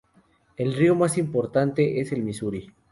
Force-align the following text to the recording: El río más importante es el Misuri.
El 0.57 0.73
río 0.73 0.95
más 0.95 1.19
importante 1.19 1.99
es 2.01 2.11
el 2.11 2.23
Misuri. 2.23 2.71